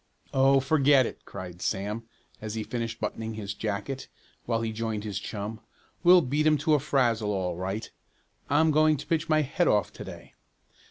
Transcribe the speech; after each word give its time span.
"Oh, 0.33 0.59
forget 0.59 1.05
it!" 1.05 1.25
cried 1.25 1.61
Sam, 1.61 2.01
as 2.41 2.55
he 2.55 2.63
finished 2.63 2.99
buttoning 2.99 3.35
his 3.35 3.53
jacket 3.53 4.07
while 4.45 4.63
he 4.63 4.71
joined 4.71 5.03
his 5.03 5.19
chum. 5.19 5.59
"We'll 6.03 6.21
beat 6.21 6.47
'em 6.47 6.57
to 6.65 6.73
a 6.73 6.79
frazzle 6.79 7.31
all 7.31 7.55
right. 7.55 7.91
I'm 8.49 8.71
going 8.71 8.97
to 8.97 9.05
pitch 9.05 9.29
my 9.29 9.43
head 9.43 9.67
off 9.67 9.93
to 9.93 10.03
day." 10.03 10.33